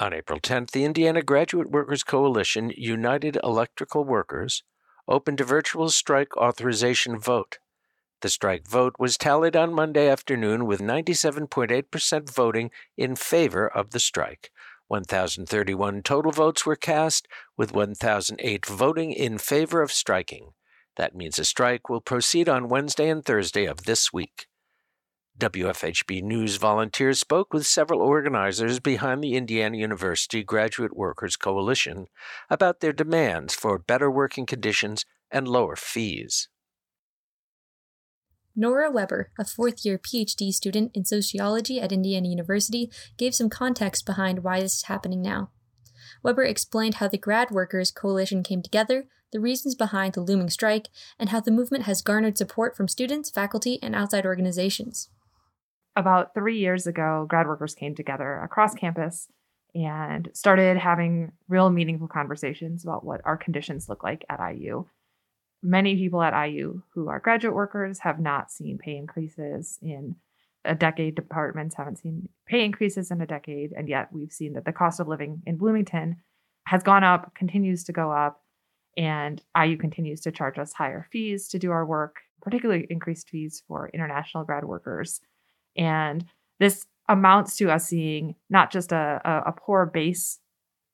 [0.00, 4.62] On April 10th, the Indiana Graduate Workers Coalition, United Electrical Workers,
[5.08, 7.58] opened a virtual strike authorization vote.
[8.20, 13.98] The strike vote was tallied on Monday afternoon with 97.8% voting in favor of the
[13.98, 14.52] strike.
[14.86, 17.26] 1,031 total votes were cast,
[17.56, 20.52] with 1,008 voting in favor of striking.
[20.96, 24.46] That means a strike will proceed on Wednesday and Thursday of this week.
[25.38, 32.08] WFHB News volunteers spoke with several organizers behind the Indiana University Graduate Workers Coalition
[32.50, 36.48] about their demands for better working conditions and lower fees.
[38.56, 44.04] Nora Weber, a fourth year PhD student in sociology at Indiana University, gave some context
[44.04, 45.50] behind why this is happening now.
[46.24, 50.88] Weber explained how the Grad Workers Coalition came together, the reasons behind the looming strike,
[51.16, 55.10] and how the movement has garnered support from students, faculty, and outside organizations
[55.98, 59.26] about three years ago, grad workers came together across campus
[59.74, 64.86] and started having real meaningful conversations about what our conditions look like at IU.
[65.60, 70.14] Many people at IU who are graduate workers have not seen pay increases in
[70.64, 71.16] a decade.
[71.16, 73.72] Departments haven't seen pay increases in a decade.
[73.76, 76.18] And yet we've seen that the cost of living in Bloomington
[76.68, 78.40] has gone up, continues to go up,
[78.96, 83.64] and IU continues to charge us higher fees to do our work, particularly increased fees
[83.66, 85.20] for international grad workers
[85.78, 86.26] and
[86.58, 90.40] this amounts to us seeing not just a, a, a poor base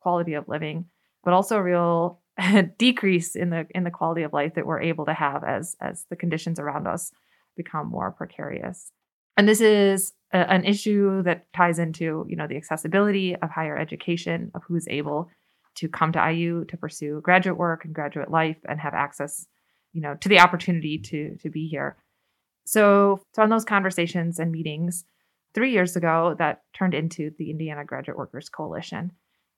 [0.00, 0.86] quality of living,
[1.24, 2.20] but also a real
[2.78, 6.06] decrease in the in the quality of life that we're able to have as as
[6.08, 7.12] the conditions around us
[7.56, 8.92] become more precarious.
[9.36, 13.76] And this is a, an issue that ties into you know the accessibility of higher
[13.76, 15.28] education of who's able
[15.76, 19.46] to come to IU to pursue graduate work and graduate life and have access
[19.92, 21.96] you know to the opportunity to to be here
[22.68, 25.06] so, from those conversations and meetings
[25.54, 29.12] three years ago, that turned into the Indiana Graduate Workers Coalition.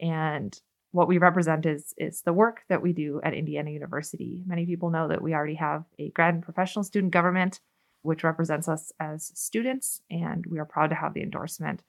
[0.00, 0.56] And
[0.92, 4.44] what we represent is, is the work that we do at Indiana University.
[4.46, 7.58] Many people know that we already have a grad and professional student government,
[8.02, 10.00] which represents us as students.
[10.08, 11.82] And we are proud to have the endorsement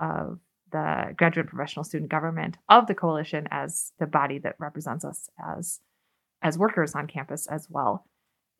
[0.00, 0.40] of
[0.72, 5.78] the graduate professional student government of the coalition as the body that represents us as,
[6.42, 8.04] as workers on campus as well.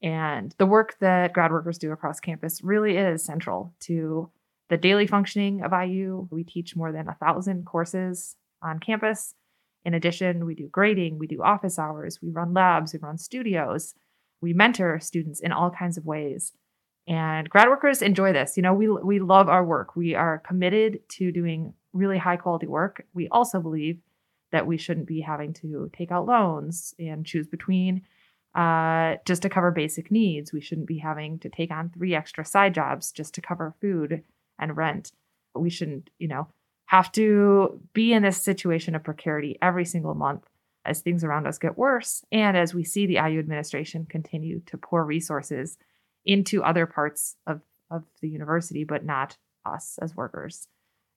[0.02, 4.30] And the work that grad workers do across campus really is central to
[4.68, 6.28] the daily functioning of IU.
[6.30, 9.34] We teach more than a thousand courses on campus.
[9.84, 13.94] In addition, we do grading, we do office hours, we run labs, we run studios,
[14.40, 16.52] we mentor students in all kinds of ways.
[17.08, 18.56] And grad workers enjoy this.
[18.56, 19.96] You know, we we love our work.
[19.96, 23.04] We are committed to doing really high quality work.
[23.14, 23.98] We also believe
[24.52, 28.02] that we shouldn't be having to take out loans and choose between
[28.54, 30.52] uh, just to cover basic needs.
[30.52, 34.22] We shouldn't be having to take on three extra side jobs just to cover food
[34.58, 35.12] and rent.
[35.54, 36.48] We shouldn't, you know,
[36.86, 40.44] have to be in this situation of precarity every single month
[40.84, 44.78] as things around us get worse and as we see the IU administration continue to
[44.78, 45.76] pour resources
[46.24, 50.68] into other parts of, of the university, but not us as workers.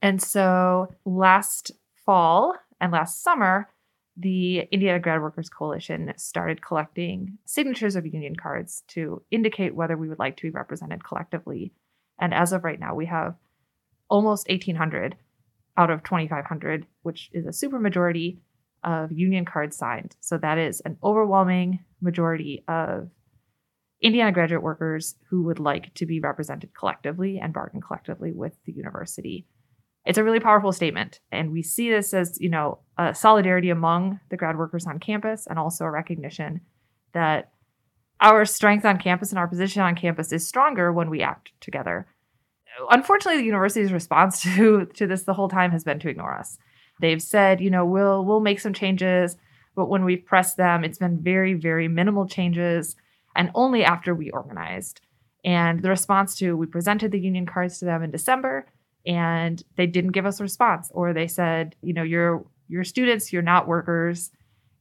[0.02, 1.72] And so last
[2.06, 3.70] fall and last summer,
[4.16, 10.08] the Indiana Grad Workers Coalition started collecting signatures of union cards to indicate whether we
[10.08, 11.74] would like to be represented collectively.
[12.20, 13.36] And as of right now, we have
[14.10, 15.16] almost 1,800
[15.78, 18.38] out of 2,500, which is a supermajority
[18.84, 20.16] of union cards signed.
[20.20, 23.10] So that is an overwhelming majority of
[24.02, 28.74] Indiana graduate workers who would like to be represented collectively and bargain collectively with the
[28.74, 29.48] university
[30.06, 31.20] it's a really powerful statement.
[31.32, 35.48] And we see this as, you know, a solidarity among the grad workers on campus
[35.48, 36.62] and also a recognition
[37.14, 37.52] that
[38.20, 42.08] our strength on campus and our position on campus is stronger when we act together.
[42.90, 46.58] Unfortunately, the university's response to, to this the whole time has been to ignore us.
[47.00, 49.36] They've said, you know, we'll we'll make some changes,
[49.76, 52.96] but when we've pressed them, it's been very, very minimal changes
[53.36, 55.02] and only after we organized.
[55.44, 58.68] And the response to we presented the union cards to them in December
[59.06, 63.34] and they didn't give us a response or they said you know you're you're students
[63.34, 64.32] you're not workers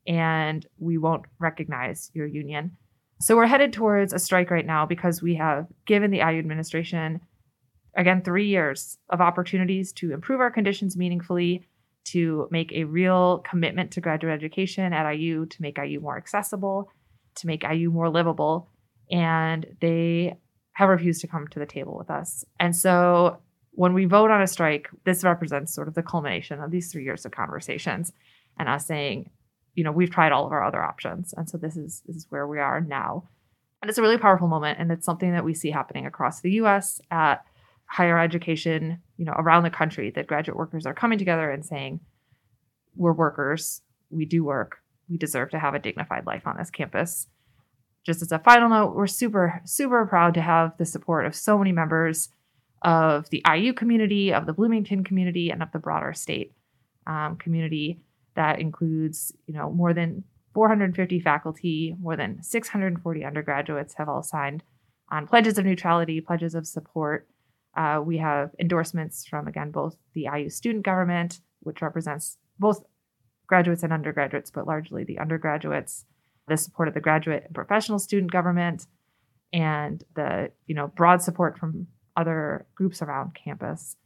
[0.07, 2.77] and we won't recognize your union.
[3.21, 7.21] So we're headed towards a strike right now because we have given the IU administration
[7.97, 11.67] again 3 years of opportunities to improve our conditions meaningfully
[12.05, 16.91] to make a real commitment to graduate education at IU to make IU more accessible
[17.37, 18.69] to make IU more livable
[19.11, 20.37] and they
[20.73, 22.45] have refused to come to the table with us.
[22.59, 23.39] And so
[23.73, 27.05] when we vote on a strike, this represents sort of the culmination of these three
[27.05, 28.13] years of conversations
[28.59, 29.31] and us saying,
[29.75, 31.33] you know, we've tried all of our other options.
[31.37, 33.29] And so this is this is where we are now.
[33.81, 34.79] And it's a really powerful moment.
[34.79, 37.45] And it's something that we see happening across the US at
[37.87, 42.01] higher education, you know, around the country that graduate workers are coming together and saying,
[42.95, 44.79] we're workers, we do work,
[45.09, 47.27] we deserve to have a dignified life on this campus.
[48.05, 51.57] Just as a final note, we're super, super proud to have the support of so
[51.57, 52.29] many members
[52.83, 56.53] of the IU community, of the Bloomington community, and of the broader state
[57.07, 58.01] um, community.
[58.35, 60.25] That includes, you know, more than
[60.55, 64.63] 450 faculty, more than 640 undergraduates have all signed
[65.11, 67.29] on pledges of neutrality, pledges of support.
[67.77, 72.83] Uh, we have endorsements from, again, both the IU student government, which represents both
[73.47, 76.07] graduates and undergraduates, but largely the undergraduates,
[76.49, 78.87] the support of the graduate and professional student government,
[79.53, 83.97] and the you know broad support from other groups around campus.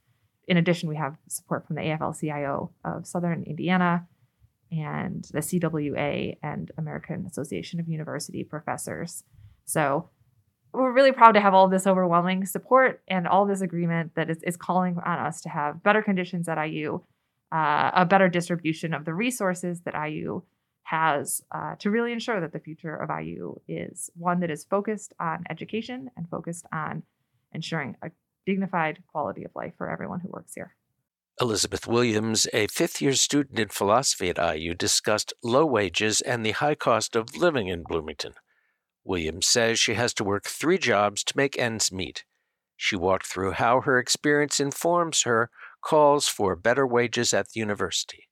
[0.48, 4.06] In addition, we have support from the AFL-CIO of Southern Indiana
[4.70, 9.24] and the CWA and American Association of University Professors.
[9.64, 10.10] So
[10.72, 14.42] we're really proud to have all this overwhelming support and all this agreement that is,
[14.42, 17.00] is calling on us to have better conditions at IU,
[17.52, 20.42] uh, a better distribution of the resources that IU
[20.82, 25.12] has uh, to really ensure that the future of IU is one that is focused
[25.18, 27.02] on education and focused on
[27.56, 28.10] ensuring a
[28.46, 30.76] dignified quality of life for everyone who works here.
[31.40, 36.52] Elizabeth Williams, a fifth year student in philosophy at IU, discussed low wages and the
[36.52, 38.34] high cost of living in Bloomington.
[39.04, 42.24] Williams says she has to work three jobs to make ends meet.
[42.76, 45.50] She walked through how her experience informs her
[45.82, 48.28] calls for better wages at the university.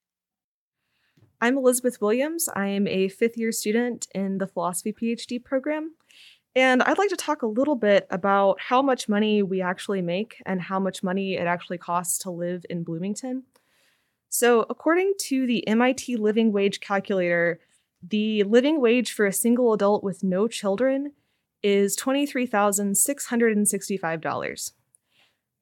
[1.40, 2.48] I'm Elizabeth Williams.
[2.54, 5.94] I am a fifth year student in the philosophy PhD program.
[6.56, 10.40] And I'd like to talk a little bit about how much money we actually make
[10.46, 13.42] and how much money it actually costs to live in Bloomington.
[14.28, 17.58] So, according to the MIT Living Wage Calculator,
[18.02, 21.12] the living wage for a single adult with no children
[21.62, 24.72] is $23,665.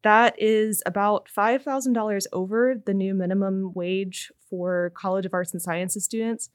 [0.02, 6.04] That is about $5,000 over the new minimum wage for College of Arts and Sciences
[6.04, 6.50] students,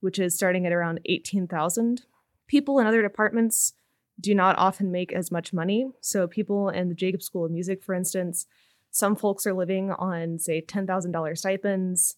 [0.00, 2.02] which is starting at around 18,000.
[2.50, 3.74] People in other departments
[4.20, 5.88] do not often make as much money.
[6.00, 8.44] So, people in the Jacobs School of Music, for instance,
[8.90, 12.16] some folks are living on, say, $10,000 stipends.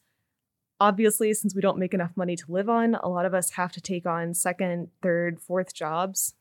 [0.81, 3.73] Obviously, since we don't make enough money to live on, a lot of us have
[3.73, 6.33] to take on second, third, fourth jobs.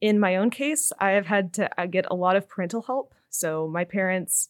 [0.00, 3.14] In my own case, I have had to uh, get a lot of parental help.
[3.28, 4.48] So, my parents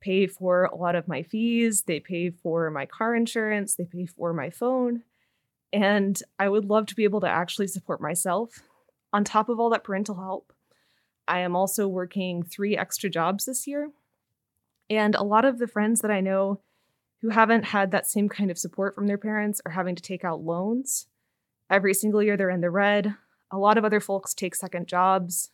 [0.00, 4.06] pay for a lot of my fees, they pay for my car insurance, they pay
[4.06, 5.02] for my phone.
[5.72, 8.62] And I would love to be able to actually support myself
[9.12, 10.52] on top of all that parental help,
[11.26, 13.90] I am also working three extra jobs this year.
[14.90, 16.60] And a lot of the friends that I know
[17.22, 20.24] who haven't had that same kind of support from their parents are having to take
[20.24, 21.06] out loans.
[21.70, 23.14] Every single year they're in the red.
[23.50, 25.50] A lot of other folks take second jobs.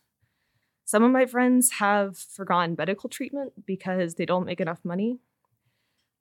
[0.83, 5.19] Some of my friends have forgone medical treatment because they don't make enough money.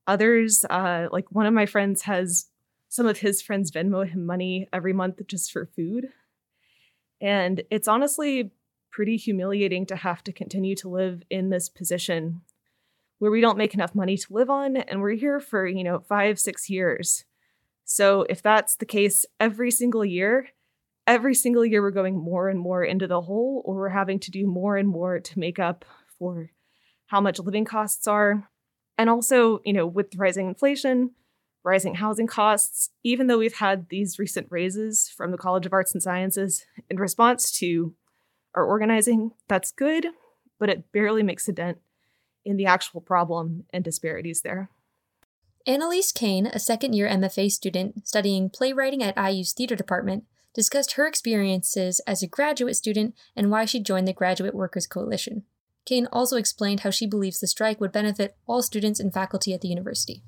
[0.06, 2.46] Others, uh, like one of my friends, has
[2.92, 6.08] some of his friends Venmo him money every month just for food.
[7.22, 8.50] And it's honestly
[8.90, 12.42] pretty humiliating to have to continue to live in this position
[13.18, 16.00] where we don't make enough money to live on and we're here for, you know,
[16.00, 17.24] 5 6 years.
[17.86, 20.48] So if that's the case every single year,
[21.06, 24.30] every single year we're going more and more into the hole or we're having to
[24.30, 25.86] do more and more to make up
[26.18, 26.50] for
[27.06, 28.50] how much living costs are.
[28.98, 31.12] And also, you know, with rising inflation,
[31.64, 35.94] rising housing costs, even though we've had these recent raises from the College of Arts
[35.94, 37.94] and Sciences in response to
[38.54, 40.06] our organizing, that's good,
[40.58, 41.78] but it barely makes a dent
[42.44, 44.70] in the actual problem and disparities there.
[45.66, 51.06] Annalise Kane, a second year MFA student studying playwriting at IU's theater department, discussed her
[51.06, 55.44] experiences as a graduate student and why she joined the Graduate Workers Coalition.
[55.84, 59.60] Kane also explained how she believes the strike would benefit all students and faculty at
[59.60, 60.22] the university.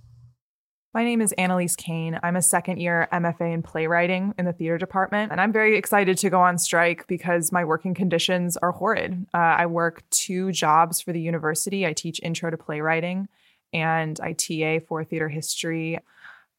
[0.94, 2.20] My name is Annalise Kane.
[2.22, 6.16] I'm a second year MFA in playwriting in the theater department, and I'm very excited
[6.18, 9.26] to go on strike because my working conditions are horrid.
[9.34, 11.84] Uh, I work two jobs for the university.
[11.84, 13.26] I teach intro to playwriting,
[13.72, 15.98] and I TA for theater history.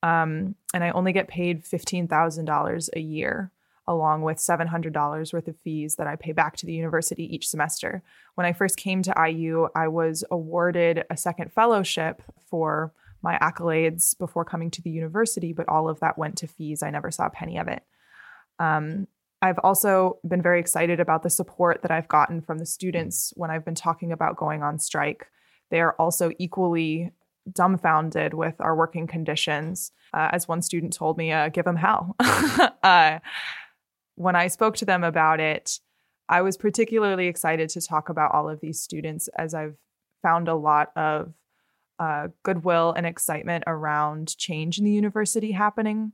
[0.04, 3.52] Um, and I only get paid $15,000 a year,
[3.88, 8.04] along with $700 worth of fees that I pay back to the university each semester.
[8.34, 12.92] When I first came to IU, I was awarded a second fellowship for
[13.26, 16.84] my accolades before coming to the university, but all of that went to fees.
[16.84, 17.82] I never saw a penny of it.
[18.60, 19.08] Um,
[19.42, 23.50] I've also been very excited about the support that I've gotten from the students when
[23.50, 25.26] I've been talking about going on strike.
[25.72, 27.12] They are also equally
[27.52, 29.92] dumbfounded with our working conditions.
[30.14, 32.16] Uh, as one student told me, uh, give them hell.
[32.84, 33.20] uh,
[34.14, 35.80] when I spoke to them about it,
[36.30, 39.78] I was particularly excited to talk about all of these students as I've
[40.22, 41.34] found a lot of
[42.00, 46.12] uh, goodwill and excitement around change in the university happening.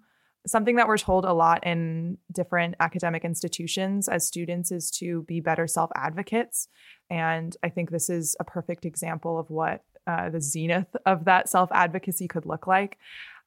[0.48, 5.40] Something that we're told a lot in different academic institutions as students is to be
[5.40, 6.68] better self advocates.
[7.10, 11.48] And I think this is a perfect example of what uh, the zenith of that
[11.48, 12.98] self advocacy could look like.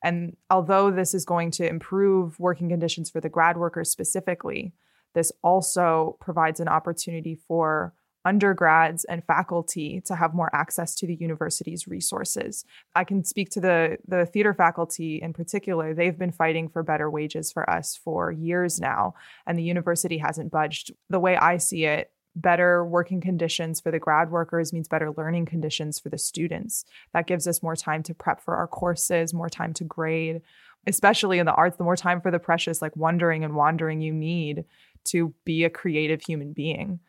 [0.05, 4.73] And although this is going to improve working conditions for the grad workers specifically,
[5.15, 11.15] this also provides an opportunity for undergrads and faculty to have more access to the
[11.15, 12.65] university's resources.
[12.95, 15.95] I can speak to the the theater faculty in particular.
[15.95, 19.15] They've been fighting for better wages for us for years now
[19.47, 20.93] and the university hasn't budged.
[21.11, 25.47] The way I see it, better working conditions for the grad workers means better learning
[25.47, 26.85] conditions for the students.
[27.13, 30.43] That gives us more time to prep for our courses, more time to grade,
[30.87, 34.13] especially in the arts, the more time for the precious like wondering and wandering you
[34.13, 34.65] need
[35.05, 37.01] to be a creative human being.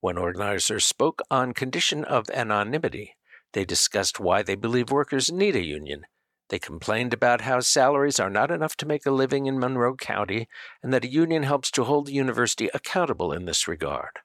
[0.00, 3.16] When organizers spoke on condition of anonymity,
[3.52, 6.02] they discussed why they believe workers need a union.
[6.50, 10.48] They complained about how salaries are not enough to make a living in Monroe County
[10.82, 14.20] and that a union helps to hold the university accountable in this regard.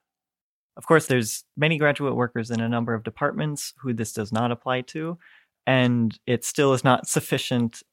[0.78, 4.52] Of course, there's many graduate workers in a number of departments who this does not
[4.52, 5.18] apply to,
[5.68, 7.84] and it still is not sufficient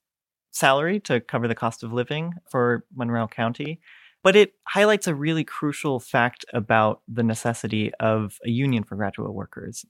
[0.51, 3.81] salary to cover the cost of living for Monroe County.
[4.23, 9.33] But it highlights a really crucial fact about the necessity of a union for graduate
[9.33, 9.85] workers.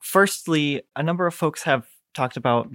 [0.00, 2.68] Firstly, a number of folks have talked about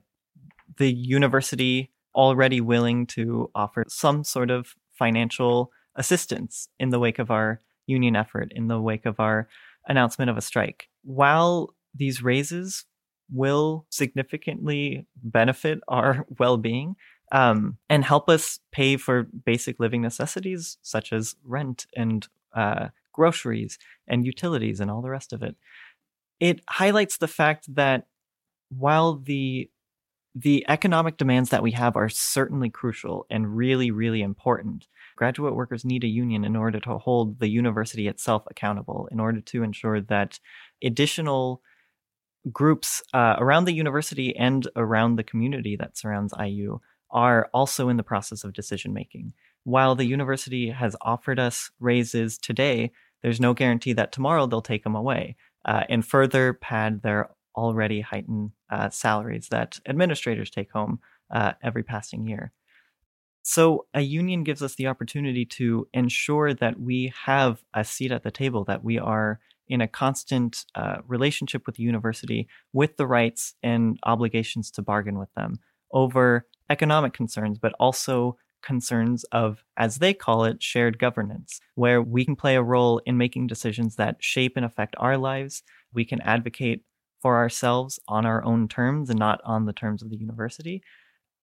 [0.77, 7.31] the university already willing to offer some sort of financial assistance in the wake of
[7.31, 9.47] our union effort in the wake of our
[9.87, 10.87] announcement of a strike.
[11.03, 12.85] While these raises
[13.31, 16.95] will significantly benefit our well being
[17.31, 23.77] um, and help us pay for basic living necessities such as rent and uh, groceries
[24.07, 25.55] and utilities and all the rest of it,
[26.39, 28.07] it highlights the fact that
[28.69, 29.69] while the
[30.33, 34.87] the economic demands that we have are certainly crucial and really, really important.
[35.17, 39.41] Graduate workers need a union in order to hold the university itself accountable, in order
[39.41, 40.39] to ensure that
[40.81, 41.61] additional
[42.51, 46.79] groups uh, around the university and around the community that surrounds IU
[47.11, 49.33] are also in the process of decision making.
[49.63, 52.91] While the university has offered us raises today,
[53.21, 58.01] there's no guarantee that tomorrow they'll take them away uh, and further pad their already
[58.01, 60.99] heightened uh, salaries that administrators take home
[61.29, 62.51] uh, every passing year.
[63.43, 68.23] So, a union gives us the opportunity to ensure that we have a seat at
[68.23, 73.07] the table, that we are in a constant uh, relationship with the university with the
[73.07, 75.59] rights and obligations to bargain with them
[75.93, 82.23] over economic concerns, but also concerns of, as they call it, shared governance, where we
[82.23, 85.63] can play a role in making decisions that shape and affect our lives.
[85.93, 86.83] We can advocate
[87.21, 90.81] for ourselves on our own terms and not on the terms of the university.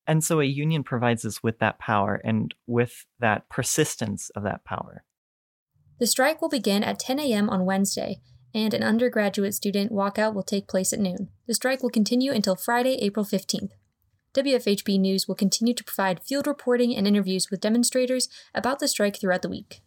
[0.07, 4.65] And so a union provides us with that power and with that persistence of that
[4.65, 5.05] power.
[6.01, 7.51] The strike will begin at 10 a.m.
[7.51, 8.21] on Wednesday,
[8.55, 11.29] and an undergraduate student walkout will take place at noon.
[11.47, 13.71] The strike will continue until Friday, April 15th.
[14.39, 19.19] WFHB News will continue to provide field reporting and interviews with demonstrators about the strike
[19.19, 19.81] throughout the week.